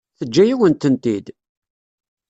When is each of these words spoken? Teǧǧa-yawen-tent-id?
Teǧǧa-yawen-tent-id? 0.17 1.25